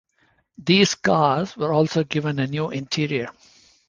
These 0.57 0.95
cars 0.95 1.55
were 1.55 1.71
also 1.71 2.03
given 2.03 2.39
a 2.39 2.47
new 2.47 2.71
interior. 2.71 3.29